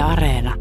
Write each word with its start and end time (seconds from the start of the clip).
Yle 0.00 0.06
Areena. 0.06 0.54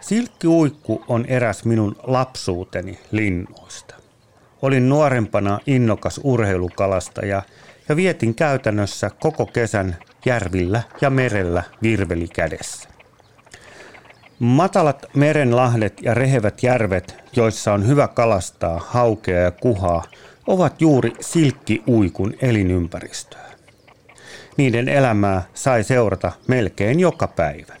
Silkkiuikku 0.00 1.04
on 1.08 1.26
eräs 1.26 1.64
minun 1.64 1.96
lapsuuteni 2.02 2.98
linnuista. 3.10 3.94
Olin 4.62 4.88
nuorempana 4.88 5.58
innokas 5.66 6.20
urheilukalastaja 6.24 7.42
ja 7.88 7.96
vietin 7.96 8.34
käytännössä 8.34 9.10
koko 9.20 9.46
kesän 9.46 9.96
järvillä 10.26 10.82
ja 11.00 11.10
merellä 11.10 11.62
virveli 11.82 12.28
kädessä. 12.28 12.88
Matalat 14.38 15.06
merenlahdet 15.14 16.02
ja 16.02 16.14
rehevät 16.14 16.62
järvet, 16.62 17.16
joissa 17.36 17.72
on 17.72 17.86
hyvä 17.86 18.08
kalastaa 18.08 18.80
haukea 18.86 19.40
ja 19.40 19.50
kuhaa, 19.50 20.04
ovat 20.46 20.80
juuri 20.80 21.12
silkkiuikun 21.20 22.34
elinympäristöä. 22.42 23.52
Niiden 24.56 24.88
elämää 24.88 25.42
sai 25.54 25.84
seurata 25.84 26.32
melkein 26.48 27.00
joka 27.00 27.28
päivä. 27.28 27.74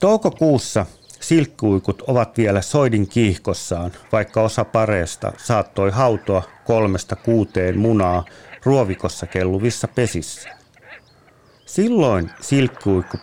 Toukokuussa 0.00 0.86
silkkuikut 1.22 2.02
ovat 2.06 2.38
vielä 2.38 2.62
soidin 2.62 3.08
kiihkossaan, 3.08 3.92
vaikka 4.12 4.42
osa 4.42 4.64
pareesta 4.64 5.32
saattoi 5.36 5.90
hautoa 5.90 6.42
kolmesta 6.64 7.16
kuuteen 7.16 7.78
munaa 7.78 8.24
ruovikossa 8.64 9.26
kelluvissa 9.26 9.88
pesissä. 9.88 10.48
Silloin 11.66 12.30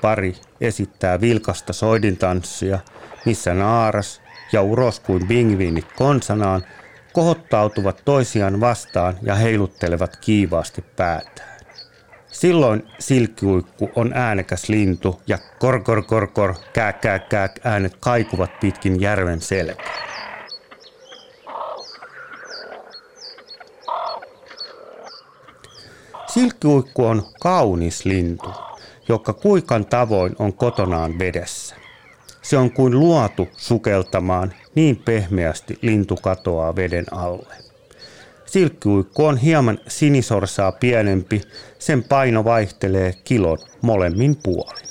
pari 0.01 0.35
esittää 0.61 1.21
vilkasta 1.21 1.73
soidintanssia, 1.73 2.79
missä 3.25 3.53
naaras 3.53 4.21
ja 4.53 4.61
uros 4.61 4.99
kuin 4.99 5.27
pingviinit 5.27 5.87
konsanaan 5.95 6.65
kohottautuvat 7.13 8.01
toisiaan 8.05 8.59
vastaan 8.59 9.17
ja 9.21 9.35
heiluttelevat 9.35 10.17
kiivaasti 10.17 10.81
päätään. 10.81 11.58
Silloin 12.31 12.87
silkkiuikku 12.99 13.89
on 13.95 14.11
äänekäs 14.13 14.69
lintu 14.69 15.21
ja 15.27 15.37
kor 15.59 15.83
kor 15.83 16.03
kor 16.03 16.27
kor 16.27 16.55
kää 16.73 16.93
kää 16.93 17.19
kää 17.19 17.49
äänet 17.63 17.95
kaikuvat 17.99 18.59
pitkin 18.59 19.01
järven 19.01 19.41
selkää. 19.41 20.09
Silkkiuikku 26.27 27.05
on 27.05 27.23
kaunis 27.39 28.05
lintu, 28.05 28.49
joka 29.07 29.33
kuikan 29.33 29.85
tavoin 29.85 30.35
on 30.39 30.53
kotonaan 30.53 31.19
vedessä. 31.19 31.75
Se 32.41 32.57
on 32.57 32.71
kuin 32.71 32.99
luotu 32.99 33.47
sukeltamaan, 33.57 34.53
niin 34.75 34.97
pehmeästi 34.97 35.79
lintu 35.81 36.15
katoaa 36.15 36.75
veden 36.75 37.05
alle. 37.11 37.68
Silkkiuikku 38.49 39.25
on 39.25 39.37
hieman 39.37 39.79
sinisorsaa 39.87 40.71
pienempi, 40.71 41.41
sen 41.79 42.03
paino 42.03 42.43
vaihtelee 42.43 43.13
kilon 43.23 43.57
molemmin 43.81 44.35
puolin. 44.43 44.87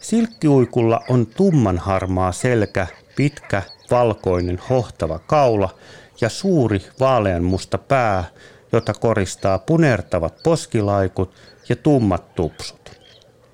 Silkkiuikulla 0.00 1.00
on 1.08 1.26
tumman 1.26 1.78
harmaa 1.78 2.32
selkä, 2.32 2.86
pitkä, 3.16 3.62
valkoinen, 3.90 4.60
hohtava 4.70 5.18
kaula 5.18 5.74
ja 6.20 6.28
suuri 6.28 6.82
vaaleanmusta 7.00 7.78
pää, 7.78 8.24
jota 8.72 8.94
koristaa 8.94 9.58
punertavat 9.58 10.42
poskilaikut 10.42 11.34
ja 11.68 11.76
tummat 11.76 12.34
tupsut. 12.34 12.90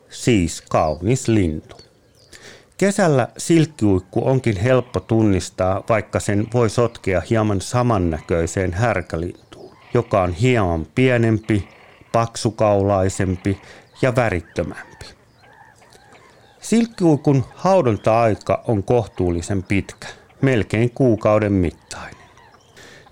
Siis 0.08 0.62
kaunis 0.70 1.28
lintu. 1.28 1.76
Kesällä 2.84 3.28
silkkiuikku 3.38 4.28
onkin 4.28 4.56
helppo 4.56 5.00
tunnistaa, 5.00 5.84
vaikka 5.88 6.20
sen 6.20 6.46
voi 6.54 6.70
sotkea 6.70 7.22
hieman 7.30 7.60
samannäköiseen 7.60 8.72
härkälintuun, 8.72 9.76
joka 9.94 10.22
on 10.22 10.32
hieman 10.32 10.86
pienempi, 10.94 11.68
paksukaulaisempi 12.12 13.60
ja 14.02 14.16
värittömämpi. 14.16 15.06
Silkkiuikun 16.60 17.44
haudonta-aika 17.54 18.64
on 18.68 18.82
kohtuullisen 18.82 19.62
pitkä, 19.62 20.08
melkein 20.42 20.90
kuukauden 20.90 21.52
mittainen. 21.52 22.28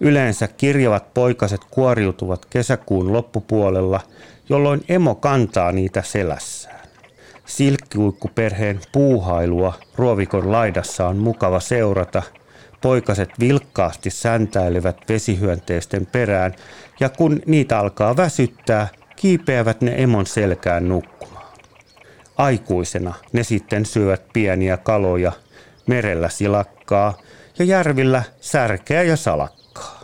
Yleensä 0.00 0.48
kirjavat 0.48 1.14
poikaset 1.14 1.64
kuoriutuvat 1.70 2.44
kesäkuun 2.46 3.12
loppupuolella, 3.12 4.00
jolloin 4.48 4.84
emo 4.88 5.14
kantaa 5.14 5.72
niitä 5.72 6.02
selässään. 6.02 6.88
Silkkiuikkuperheen 7.92 8.80
puuhailua 8.92 9.75
ruovikon 9.97 10.53
laidassa 10.53 11.08
on 11.08 11.16
mukava 11.16 11.60
seurata. 11.60 12.22
Poikaset 12.80 13.30
vilkkaasti 13.41 14.10
säntäilevät 14.10 14.97
vesihyönteisten 15.08 16.06
perään 16.06 16.54
ja 17.00 17.08
kun 17.08 17.41
niitä 17.47 17.78
alkaa 17.78 18.16
väsyttää, 18.16 18.88
kiipeävät 19.16 19.81
ne 19.81 19.94
emon 20.02 20.26
selkään 20.26 20.88
nukkumaan. 20.88 21.52
Aikuisena 22.36 23.14
ne 23.32 23.42
sitten 23.44 23.86
syövät 23.86 24.22
pieniä 24.32 24.76
kaloja, 24.76 25.32
merellä 25.86 26.28
silakkaa 26.28 27.19
ja 27.58 27.64
järvillä 27.64 28.22
särkeä 28.41 29.02
ja 29.02 29.16
salakkaa. 29.16 30.00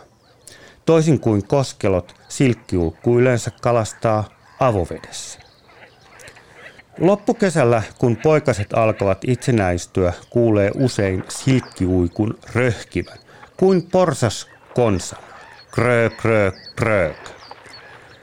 Toisin 0.85 1.19
kuin 1.19 1.47
koskelot, 1.47 2.15
silkkiuikku 2.27 3.19
yleensä 3.19 3.51
kalastaa 3.61 4.29
avovedessä. 4.59 5.48
Loppukesällä, 6.99 7.83
kun 7.97 8.17
poikaset 8.17 8.73
alkavat 8.73 9.17
itsenäistyä, 9.27 10.13
kuulee 10.29 10.71
usein 10.75 11.23
silkkiuikun 11.27 12.39
röhkivän, 12.53 13.17
kuin 13.57 13.83
porsas 13.91 14.47
konsa. 14.75 15.15
Krö, 15.71 16.09
krö, 16.09 16.51
krö. 16.75 17.13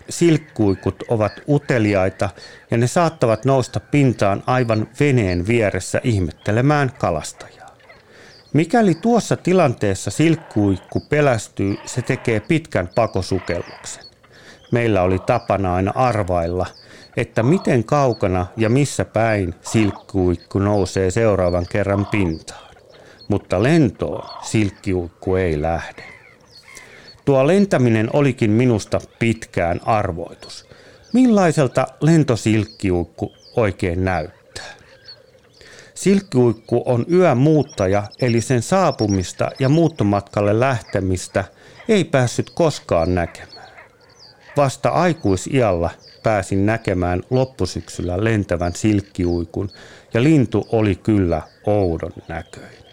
Silkkuikut 0.09 1.03
ovat 1.09 1.33
uteliaita 1.49 2.31
ja 2.71 2.77
ne 2.77 2.87
saattavat 2.87 3.45
nousta 3.45 3.81
pintaan 3.81 4.43
aivan 4.47 4.89
veneen 5.01 5.47
vieressä 5.47 6.01
ihmettelemään 6.05 6.93
kalastajaa. 6.99 7.77
Mikäli 8.53 8.95
tuossa 8.95 9.37
tilanteessa 9.37 10.11
silkkuikku 10.11 11.01
pelästyy, 11.01 11.77
se 11.85 12.03
tekee 12.03 12.41
pitkän 12.41 12.89
pakosukelluksen. 12.95 14.05
Meillä 14.73 15.03
oli 15.03 15.19
tapana 15.19 15.75
aina 15.75 15.93
arvailla– 15.95 16.67
että 17.17 17.43
miten 17.43 17.85
kaukana 17.85 18.47
ja 18.57 18.69
missä 18.69 19.05
päin 19.05 19.55
silkkiuikku 19.63 20.59
nousee 20.59 21.11
seuraavan 21.11 21.67
kerran 21.71 22.07
pintaan. 22.07 22.75
Mutta 23.29 23.63
lentoon 23.63 24.29
silkkiuikku 24.43 25.37
ei 25.37 25.63
lähde. 25.63 26.05
Tuo 27.25 27.47
lentäminen 27.47 28.11
olikin 28.13 28.51
minusta 28.51 29.01
pitkään 29.19 29.81
arvoitus. 29.85 30.69
Millaiselta 31.13 31.87
lentosilkkiuikku 32.01 33.33
oikein 33.57 34.05
näyttää? 34.05 34.75
Silkkiuikku 35.95 36.83
on 36.87 37.07
yömuuttaja, 37.13 38.03
eli 38.21 38.41
sen 38.41 38.63
saapumista 38.63 39.51
ja 39.59 39.69
muuttomatkalle 39.69 40.61
lähtemistä 40.61 41.45
ei 41.89 42.05
päässyt 42.05 42.51
koskaan 42.51 43.15
näkemään. 43.15 43.71
Vasta 44.57 44.89
aikuisialla 44.89 45.91
pääsin 46.27 46.67
näkemään 46.67 47.23
loppusyksyllä 47.31 48.25
lentävän 48.25 48.75
silkkiuikun 48.75 49.71
ja 50.15 50.23
lintu 50.23 50.67
oli 50.73 50.95
kyllä 50.95 51.43
oudon 51.67 52.13
näköinen. 52.29 52.85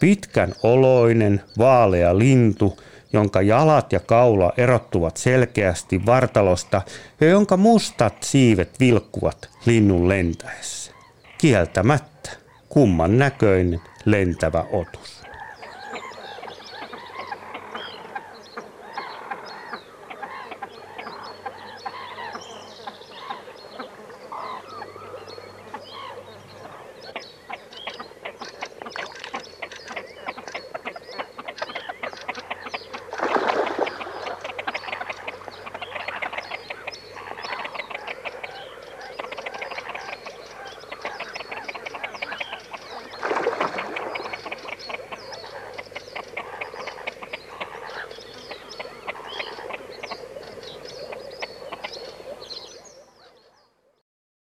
Pitkän 0.00 0.54
oloinen, 0.62 1.42
vaalea 1.58 2.18
lintu, 2.18 2.78
jonka 3.12 3.42
jalat 3.42 3.92
ja 3.92 4.00
kaula 4.00 4.52
erottuvat 4.56 5.16
selkeästi 5.16 6.06
vartalosta 6.06 6.82
ja 7.20 7.28
jonka 7.28 7.56
mustat 7.56 8.22
siivet 8.22 8.80
vilkkuvat 8.80 9.50
linnun 9.66 10.08
lentäessä. 10.08 10.92
Kieltämättä 11.38 12.30
kumman 12.68 13.18
näköinen 13.18 13.80
lentävä 14.04 14.64
otus. 14.72 15.19